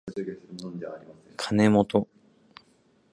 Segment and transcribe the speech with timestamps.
[1.37, 2.07] かねもと